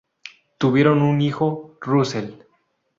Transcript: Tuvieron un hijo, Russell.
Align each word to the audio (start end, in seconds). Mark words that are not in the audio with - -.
Tuvieron 0.57 1.03
un 1.03 1.21
hijo, 1.21 1.77
Russell. 1.79 2.33